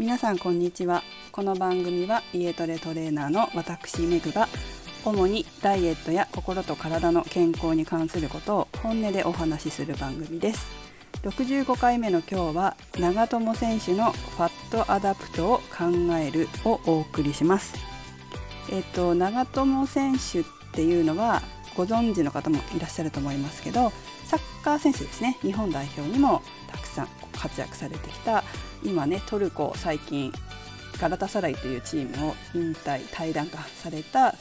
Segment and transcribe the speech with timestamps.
[0.00, 1.02] 皆さんこんにちは。
[1.30, 4.48] この番組は家トレトレーナーの私メグが
[5.04, 10.70] 主にダイエットや心と体の健康に関することを本音でお話しする番組です。
[11.22, 15.84] 65回目の今日は長友選手のファットアダプトを考
[16.18, 17.74] えるをお送りします。
[18.72, 21.42] えっと長友選手っていうのは
[21.76, 23.92] ご存知の方もいらっしゃると思いますけど
[24.24, 25.36] サッカー選手ですね。
[25.42, 26.40] 日本代表にも
[26.72, 28.42] たくさん活躍されてきた
[28.82, 30.32] 今ねトルコ最近
[30.98, 34.34] ガラタサライというチームを引退退団化された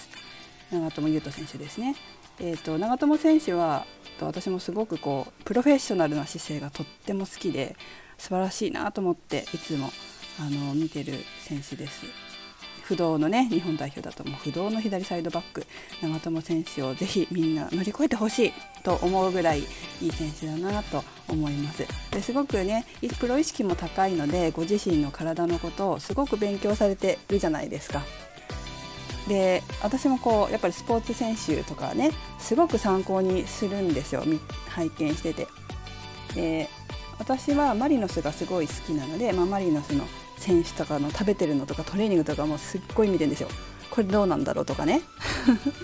[0.72, 1.96] 長友佑都選手ですね。
[2.42, 3.86] えーと、長友選手は
[4.22, 7.76] 私もすごくこうプロフェッショナルな姿勢がとっても好きで
[8.18, 9.90] 素晴らしいなと思っていつも
[10.40, 12.29] あの見てる選手です。
[12.90, 15.64] 不動のね日本代表だともう不動の左サイドバック
[16.02, 19.60] 長友選手をぜひみんな乗り越えてほしいと思うぐらい
[20.02, 22.88] いい選手だなと思いますですごくね
[23.20, 28.02] プロ意識も高いのでご自身の体のことをすごく勉強されてるじゃないですか。
[29.28, 34.24] で私もこうやっぱりスポーツ選手とかねすごく参考にするんですよ
[34.70, 35.48] 拝見してて。
[36.34, 36.70] で
[37.20, 40.06] 私はマリノスがすごい好きなので、まあ、マリノスの
[40.40, 43.50] 選手とかの食べてるのとかトレーニングとかもすっごい見てるんですよ。
[43.92, 45.02] これどうなんだろうとかね。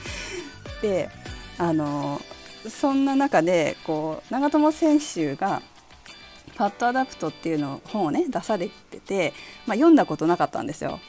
[0.82, 1.10] で
[1.58, 2.22] あの
[2.68, 5.62] そんな中でこう長友選手が
[6.56, 9.34] 「ファットアダプト」っていうの本をね出されてて、
[9.68, 11.00] まあ、読んだことなかったんですよ。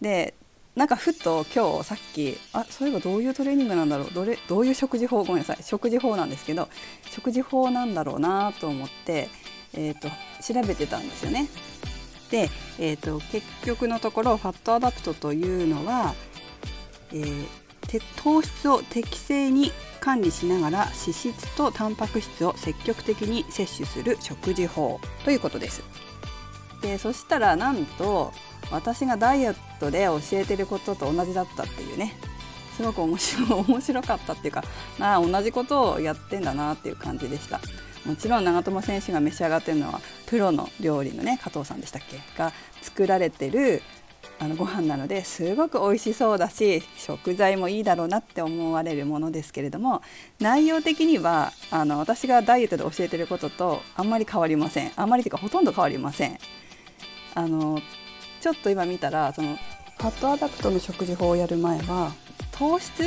[0.00, 0.34] で
[0.74, 4.10] なんかふと今日さっきあそういえばどういうトレーニングなんだろう？
[4.12, 5.24] どれどういう食事法？
[5.24, 6.68] ごめんなさい食事法なんですけど
[7.10, 9.28] 食事法なんだろうなと思って、
[9.72, 10.08] えーと
[10.42, 11.48] 調べてたんですよね。
[12.30, 16.14] で、えーと、結局のところファットアダプトというのは、
[17.12, 17.46] えー、
[18.22, 25.82] 糖質を適正に管理しながら脂質とタンパク質を積極的に摂取する食事法ということです。
[26.82, 28.32] でそしたらなんと
[28.70, 32.14] 私がダイエットで教えてることと同じだったっていうね
[32.76, 34.62] すごく面白面白かったっていうか
[34.98, 37.60] な同じことをやってんだなっていう感じでした。
[38.06, 42.18] もちろん長友選手が召し上がってるのはプロの料理のね加藤さんでしたっけ？
[42.38, 43.82] が作られてる
[44.38, 50.02] あのご飯なのですごく美味しそうだし食材もいいだろうなって思われるものですけれども
[50.40, 54.92] 内容的にはあの私がダイエットで教えてることとあんまり変わりません。
[54.94, 56.38] あんまりというかほとんど変わりません。
[57.34, 57.80] あの
[58.40, 62.12] ちょっと今見たらそのファットアダプトの食事法をやる前は
[62.52, 63.04] 糖質？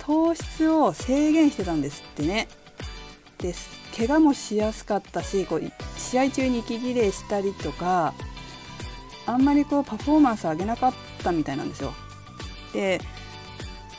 [0.00, 2.48] 糖質を制限してたんですってね。
[3.38, 3.85] です。
[3.96, 5.62] 怪我もしやすかったしこう
[5.98, 8.12] 試合中に息切れしたりとか
[9.24, 11.94] あんまりこうパフォーマンス上げなかったみたいなんですよ。
[12.72, 13.00] で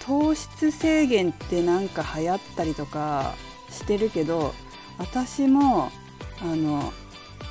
[0.06, 3.34] 糖質制限ってなんか流行ったりとか
[3.70, 4.54] してるけど
[4.98, 5.92] 私も
[6.42, 6.94] あの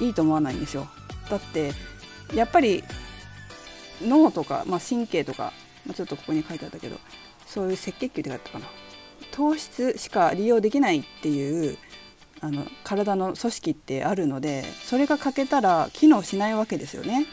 [0.00, 0.88] いいと思わないんですよ。
[1.28, 1.72] だって
[2.34, 2.82] やっぱり
[4.02, 5.52] 脳とか、まあ、神経とか、
[5.84, 6.96] まあ、ちょっとここに書いてあったけど
[7.46, 8.66] そういう赤血球って書いてあったかな
[9.32, 11.78] 糖質しか利用できないっていう
[12.46, 17.26] あの体の組織ってあるのでそれが欠けたら機能しないわけですよね。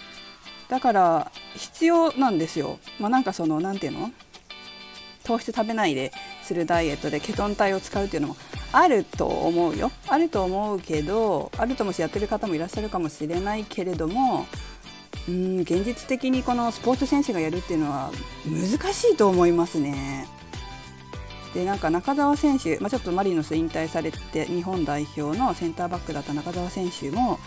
[0.70, 4.12] だから必要なんですよ、まあ、なんかその何て言うの？
[5.24, 8.36] 糖質食べないでするダイエットでケトン体を使うっていうのも
[8.72, 9.92] あると思うよ。
[10.08, 14.48] あると思うけどあるともしやってる方もいらっしゃるかもしれないけれども
[15.30, 18.12] うん現実的にこのスポーツ選手がやるっていうのは
[18.46, 20.28] 難しいと思いますね。
[21.54, 27.40] でなんか中澤選手、まあ、ちょっとマリノス引退されて日本代表のセンターバックだった中澤選手も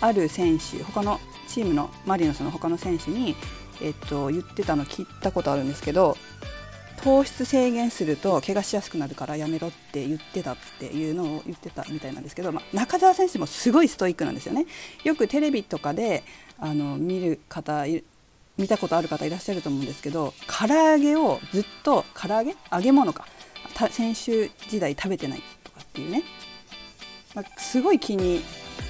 [0.00, 3.36] ある選手他のチームのマリノスの他の選手に、
[3.80, 6.16] えっと、言ってたの聞いたことあるんですけど
[7.04, 14.66] 糖質制限すると怪我しやすくなるからやめろって言ってたっていうのを言ってたみたいなんですけど、まあ、中澤選手もすごいストイックなんですよね。
[15.02, 16.22] よくテレビとかで
[16.58, 17.84] あの見る方
[18.56, 22.54] 見たことある方いらっしゃると思うんですけど唐揚げをずっと唐揚げ？
[22.70, 23.26] 揚げ物か
[23.90, 26.22] 先週時代食べてないとかっていうね、
[27.34, 28.42] まあ、すごい気に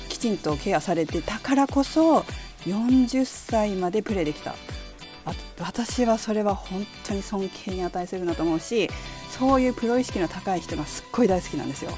[0.09, 2.25] きちんとケアされてたからこそ
[2.67, 4.55] 40歳までプレーできた
[5.61, 8.89] 私はそれは本当に尊敬に値するなと思うし
[9.31, 11.93] そういうプロ意識の高い人がすっごい大好きなんですよ。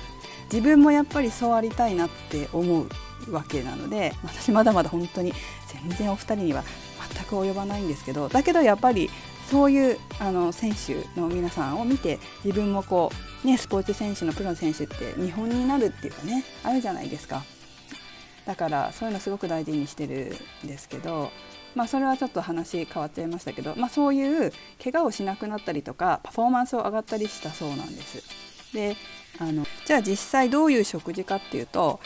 [0.52, 5.32] 自分もやっぱりそうありたいなって思うわけなので私まだまだ本当に
[5.66, 6.62] 全然お二人には
[7.14, 9.10] 全く及ばないんですけどだけどやっぱり
[9.50, 13.10] そういうあの選手の皆さんを見て自分もこ
[13.44, 17.42] う、ね、スポーツ選手のプロの選手って見本になるっていうかねあるじゃないですか
[18.46, 21.30] だからそういうのすごく大事にしてるんですけど、
[21.74, 24.52] まあ、それはちょっと話変わっちゃいましたけど、まあ、そういう
[24.82, 28.22] 怪我をしなくなったりとかパフォーマンスを上がったりしたそうなんです。
[28.74, 28.96] で
[29.38, 32.00] あのじゃあ実際どういう食事かっていうと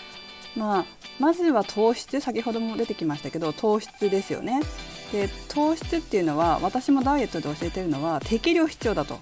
[0.56, 0.84] まあ、
[1.20, 4.60] まずは糖質先ほども出てきましたけど糖質ですよね
[5.12, 9.18] で糖質っていうのは私もダイエットで教えてるのは適量必要だと。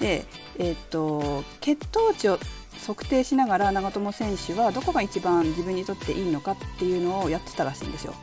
[0.00, 0.24] で、
[0.58, 2.38] えー、っと血糖値を
[2.86, 8.14] 測定しながら長友選手はどこが一番自分にとっていいのかっていうのをやってたらしいんですよ。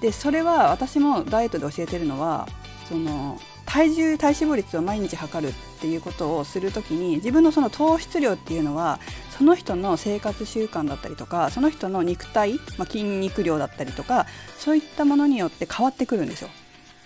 [0.00, 2.48] でそれは私もダイエットで教えてるのは
[2.88, 3.40] その
[3.74, 9.00] 体重体脂肪率を毎日測るっていうことをする時に自分のその糖質量っていうのは
[9.36, 14.26] その人の生活習慣だったりとかその人の肉体、まあ、筋肉量だったりとか
[14.58, 16.50] そういったものによって変わってくるんですよ。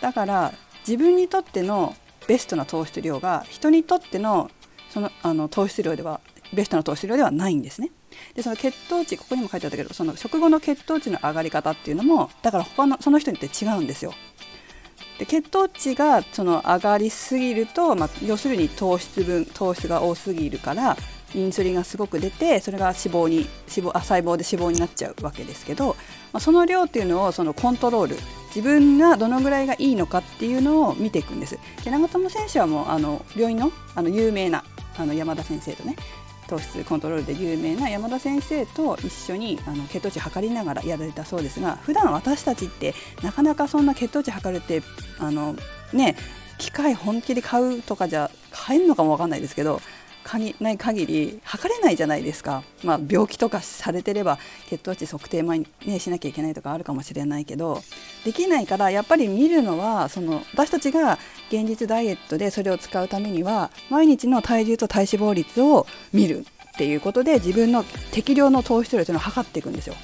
[0.02, 0.52] だから
[0.86, 4.50] 自分にとってのベストな糖質量が人にとっての
[4.90, 6.20] そのあの糖質量では
[6.52, 7.90] ベストな糖質量ではないんですね。
[8.34, 14.12] でその血糖値ここにも書いてあったけどその食後の血糖値の上がり方っていうのもだから他のその人によって違うんですよ。
[15.18, 20.96] で血糖値がその上がりすぎると、まあ、要するに糖質分糖質が多すぎるから
[21.34, 25.88] インスリンがすごく出てそれが脂肪に脂肪あ細胞で脂肪になっちゃうわけですけど、
[26.32, 28.16] まあ、その量っていうのをそのコントロール
[28.54, 31.58] 自分がどのぐらいがいいのかっていうのを見ていくんです。
[31.84, 34.64] で長友選手はもうあの病院のあの有名な
[34.96, 35.96] あの山田先生とね
[36.48, 44.82] 糖質コントロールで有名な山田先生と一緒にあの血糖値測りながらやられたそうですが普段私たちってなかなかそんな血糖値測るって
[45.18, 45.54] あの
[45.92, 46.16] ね
[46.56, 49.80] 機械本気で買うとかじゃ買えるのかも分かんないですけど
[50.60, 54.38] ない限り測れないじゃないですか、まあ、病気とかされてれば
[54.68, 57.80] 血糖値測定前に、ね、しなきゃいけないとかあるかもしれないけど
[58.24, 66.44] できないからやっぱり見るのはその私たちが現実ダイエットでそれを使うためには毎日の体重と体脂肪率を見るっ
[66.76, 67.82] ていうことで自分の
[68.12, 69.94] 適量の糖質量というのを測っていくんですよ。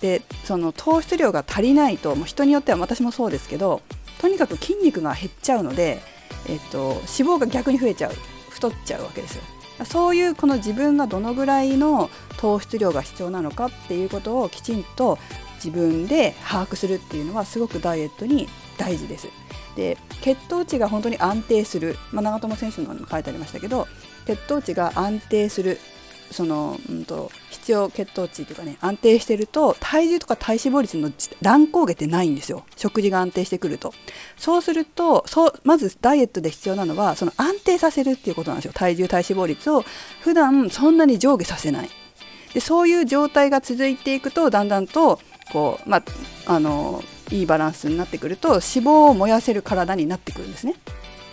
[0.00, 3.80] でその糖質量が足りないともう人によっては私もそうですけど
[4.20, 6.00] とにかく筋肉が減っちゃうので、
[6.48, 8.12] えっと、脂肪が逆に増えちゃう
[8.50, 9.53] 太っちゃうわけですよ。
[9.84, 15.18] そういうこの自分がどのぐらいの糖質量が必要なのかっていうことをきちんと
[15.56, 18.48] 自分で把握するっていうのはすごくダイエットに
[18.78, 19.28] 大事です。
[19.76, 23.88] で血糖値が本当に安定する、まあ、長友選手のにも書いてありましたけど
[24.24, 25.80] 血糖値が安定する
[26.30, 31.10] その、うんと、必要血糖値というかね安定してると体重とか体脂肪率の
[31.40, 32.64] 乱高下ってないんですよ。
[32.76, 33.94] 食事が安定してくると。
[34.36, 38.72] そうするとそうまずダイエットで必要なのはその安定させるっていうことなんですよ。
[38.74, 39.84] 体重体脂肪率を。
[40.20, 41.90] 普段そんなに上下させない。
[42.52, 45.20] でそういう状態が続いていくとだんだんと
[45.52, 46.02] こうま
[46.46, 50.74] あのいいバランスになってくると脂肪を燃やせる体になってくるんですね。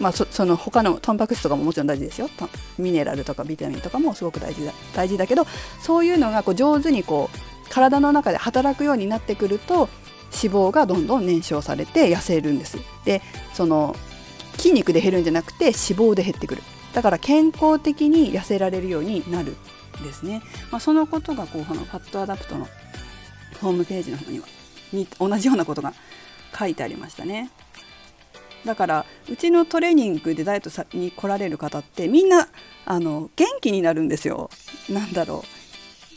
[0.01, 2.29] まあ、そその他のタンパク質とかももちろん大事ですよ。
[2.77, 5.45] ミネラルとかビタミンとかもすごく大事だ大事だけど
[5.81, 9.87] そういうのがこう上手にこう体の中で働くようになってくると
[10.43, 12.77] 脂肪がどんどん燃焼されて痩せるんです。
[13.05, 13.21] で
[13.53, 13.95] その
[14.57, 16.63] 筋肉で減るんじゃなくて脂肪で減ってくる。
[16.93, 19.55] だから健康的に痩せられるようになる
[20.01, 22.67] んですね、まあ、そのことがこうこのファットアダプトの
[23.61, 24.45] ホームページの方には
[25.17, 25.93] 同じようなことが
[26.57, 27.49] 書いてありましたね。
[28.65, 32.47] だからうちのトレーニングでダイエットに来られる方ってみんな
[32.85, 34.49] あの元気になるんですよ。
[34.89, 35.43] なんだろ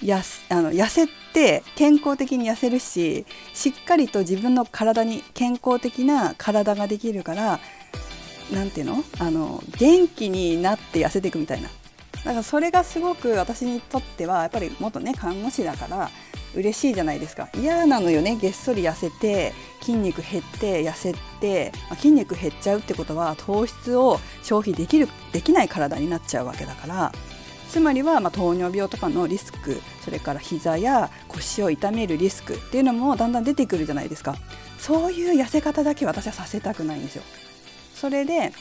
[0.02, 0.06] う。
[0.06, 3.24] やあの痩せて健康的に痩せるし
[3.54, 7.60] しっかりと自分の体に健康的な体ができるから
[8.52, 9.04] 何ていうの？
[9.18, 11.68] あの元気になって痩せていくみたいな。
[12.24, 16.10] だからそれがすごく私にとってはやっぱり元ね看護師だから
[16.54, 17.48] 嬉しいじゃないですか。
[17.54, 18.36] 嫌なのよね。
[18.36, 27.12] げっそり痩せて筋肉減って痩せて、まあ、筋肉減っちゃうってことは糖質を消費できるできない体になっちゃうわけだから。
[27.68, 34.36] つまりはま糖尿病とかのリスクそれから膝や腰を痛めるリスクっていうのもだんだん出てくるじゃないですか。
[34.78, 37.22] そういう痩せ方だけ私はさせたくないんですよ。
[37.94, 38.52] それで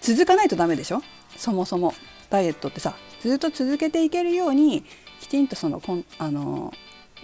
[0.00, 1.02] 続かないとダメでしょ？
[1.36, 1.94] そもそも。
[2.30, 4.84] ダイエットってさずっと続けていけるように
[5.20, 6.72] きちんとそのこんあの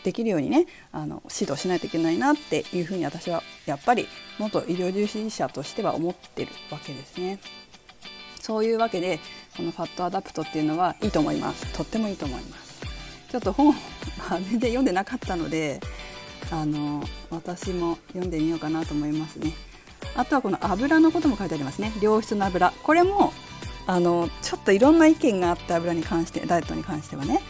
[0.07, 4.07] できるようにねあの指導しないといけないなっていうふうに私はやっぱり
[4.39, 7.41] 元医療従事者としては思ってるわけですね。
[8.41, 9.19] そういうわけで
[9.57, 11.67] このファットアダプトっていうのはいいと思います。
[11.73, 12.81] とってもいいと思います。
[13.29, 15.81] ちょっと本は全然読んでなかったので
[16.53, 19.53] あの私も読んでみようかなと思いますね。
[20.15, 21.91] あとはこの油のことも書いてありますね。
[22.01, 22.73] 良質な油。
[22.85, 23.33] これも
[23.89, 27.43] あのちょっといろんな意見があって油に関してダイエットに関してはね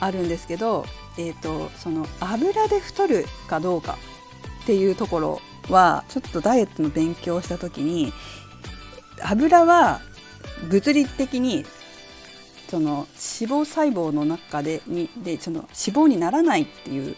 [0.00, 0.84] あるんですけど
[1.18, 3.98] えーと、その油で太るかどうか
[4.62, 8.12] っていうところはちょっとダイエットの勉強をした時に
[9.22, 10.00] 油は
[10.70, 11.66] 物理的に
[12.68, 17.16] その脂肪細胞の中でにでその脂肪にならないっていう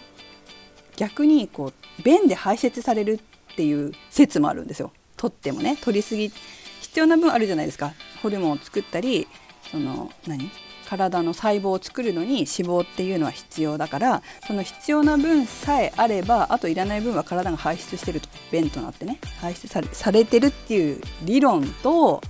[0.97, 3.21] 逆にこう便で排泄される
[3.52, 4.92] っていう説もあるんですよ。
[5.16, 5.76] 取ってもね。
[5.83, 6.33] 取りすぎ
[6.80, 7.92] 必要な分あるじゃないですか。
[8.23, 9.26] ホルモンを作ったり
[9.71, 10.50] その何？
[10.90, 22.20] 体の細胞を作るのに脂肪っていうのは必要だからその必要な分さえあればあといらない分は体が排出してると便となってね排出されされてるっていう理論と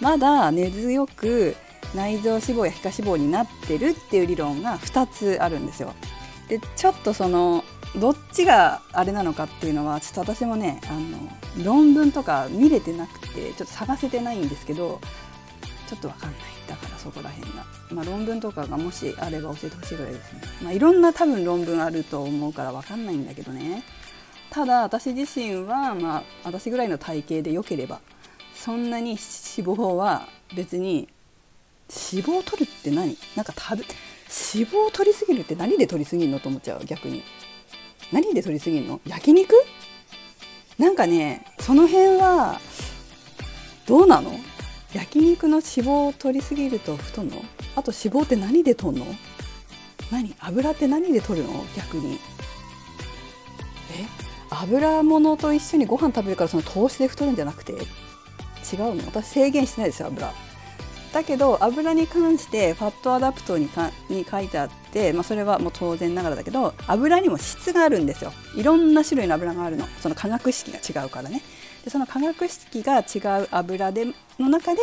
[0.00, 1.54] まだ根強く
[1.94, 5.94] 内臓脂肪や皮下脂肪になってるっていう理論が2つあるんですよ。
[6.48, 7.64] でちょっとその
[7.96, 15.00] どっちがあれなのかっていうのはちょっと私もねあの論文とか見れてなくてちょっと探せてないんですけど
[15.90, 16.40] ちょっと分かんない。
[16.68, 23.82] だからそこら辺が、まあ、論文とかがもしあれば教えてほしいぐらいですね、まあ、いろんな多分論文あると思うから分かんないんだけどね。
[24.50, 28.00] ただ私自身はまあ私ぐらいの体型で良ければ
[28.54, 31.08] そんなに脂肪は別に
[32.12, 33.16] 脂肪を取るって何？
[33.34, 36.38] なんか食べ脂肪を取りすぎるって何で取りすぎるの？
[36.38, 37.24] と思っちゃう逆に。
[38.12, 39.00] 何で取りすぎるの？
[39.06, 39.54] 焼肉？
[40.78, 42.60] なんかねその辺は
[43.86, 44.32] どうなの？
[44.94, 47.36] 焼肉の脂肪を取りすぎると太んの？
[47.76, 49.06] あと脂肪って何で取んの？
[50.10, 50.34] 何？
[50.40, 51.64] 油って何で取るの？
[51.76, 52.14] 逆に。
[52.14, 52.18] え？
[54.50, 57.72] 油物と一緒にご飯食べるからその糖質で太るんじゃなくて？
[57.72, 57.80] 違う
[58.96, 59.06] の？
[59.06, 60.32] 私制限してないですよ油。
[61.12, 68.32] だけど油に関してファットアダプトにかに書いてあって、まあ、それはもう当然ながらだけど油にも質があるんですよ。
[68.54, 69.86] いろんな種類の油があるの。
[70.00, 71.42] その化学式が違うからね。
[71.84, 74.06] でその化学式が違う油で
[74.38, 74.80] の中で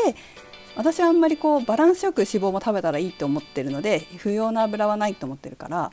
[0.75, 5.91] 私はあんまりこうバランスよく脂肪も食べたらいいと思ってるので不要な油はないと思ってるから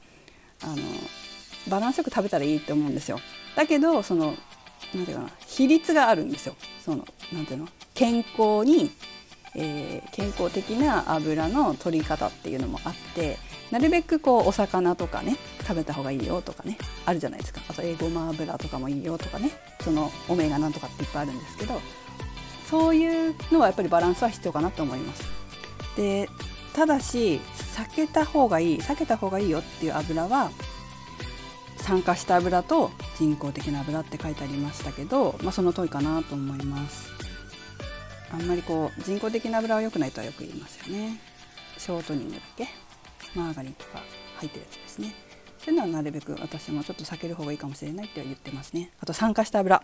[0.62, 0.76] あの
[1.68, 3.18] バランスよく食べたらいいと思うんですよ。
[3.56, 4.34] だけどその
[4.94, 6.54] なんていうかな比率があるんですよ。
[6.84, 8.90] そのなんていうの健康に
[9.56, 13.38] えー、健康的な油の取り方っていうのもあって
[13.70, 21.80] なるべくこうお魚とかね食べた方がいいよとかねあるじゃないですかあとえごま油とかもいいよとかねそのオメガなんとかっていっぱいあるんですけど
[22.68, 25.24] そういうのはやっぱりバランスは必要かなと思います。
[25.96, 26.28] で
[26.72, 27.40] ただし
[27.76, 30.50] 避けた方がいい避けた方がいいよっていう油は
[31.76, 37.13] 酸化した油と人工的な油って書いてありましたけど、まあ、その通りかなと思います。
[38.34, 41.20] あんまりこう人工的な油は良くないとはよく言いますよね。
[41.78, 42.68] ショートニングだけ。
[43.34, 44.02] マーガリンとか
[44.36, 45.14] 入ってるやつですね。
[45.58, 48.90] そういうのはなるべく私もちょっと避ける方がいいかもしれないって言ってますね。
[49.00, 49.82] あと酸化した油。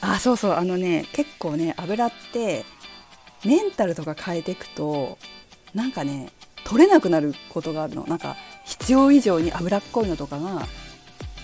[0.00, 0.52] あそうそう。
[0.52, 2.64] あのね結構ね油って
[3.44, 5.18] メンタルとか変えていくと
[5.74, 6.30] なんかね
[6.64, 8.04] 取れなくなることがあるの。
[8.06, 10.66] なんか必要以上に脂っこいのとかが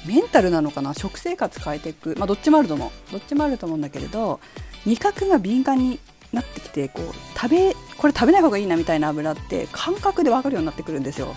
[0.07, 0.95] メンタルなのかな？
[0.95, 2.15] 食生活変えていく。
[2.19, 3.13] まあどっちもあると思う。
[3.13, 4.41] どっちもあると思うんだけれど
[4.87, 5.99] 味覚が敏感に
[6.33, 11.35] なってきてこう食べこれ食べない方がいいなみたいな油って感覚で分かるようになってくるんですよ。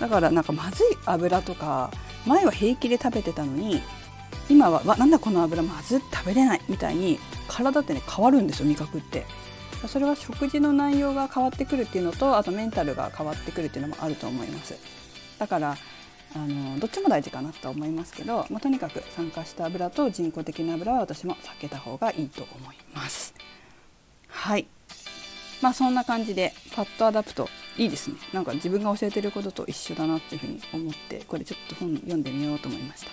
[0.00, 1.90] だからなんかまずい油とか
[2.26, 3.82] 前は平気で食べてたのに
[4.48, 9.26] 今はわなんだこの油まずっ食べれないみたいに体ってね変わるんですよ味覚って。
[9.86, 14.74] それは食事の内容が変わってくるっていうのとあとメンタルが変わってくるっていうのもあると思います。
[15.38, 15.76] だから
[16.34, 23.34] あのどっちも大事かなと思いますけど、まあ、とにかく酸化した油と人工的な油は私も避けた方がいいと思います。
[24.28, 24.66] はい。
[25.60, 28.16] まあそんな感じでファットアダプトいいですね。
[28.32, 33.08] なんか自分が教えてることと一緒だなっていうふうに思ってこれちょっと本読んでみようと思いました。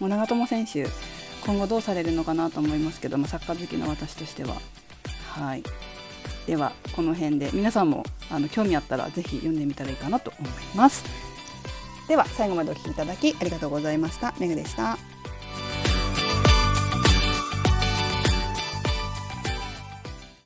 [0.00, 0.86] もう長友選手
[1.44, 4.56] 今後どうされるのかなと思いますけどもサッカー好きの私としては。
[5.30, 5.62] はい。
[6.46, 11.25] ではこの辺で皆さんもあの興味あったら是非読んでみたらいいかなと思います。
[12.08, 14.34] では最後までお聴きいただきありがとうございました。
[14.38, 15.15] めぐでした。